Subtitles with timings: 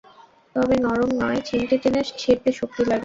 [0.55, 2.99] তবে নরম নয় চিমটে টেনে ছিড়তে শক্তি লাগে।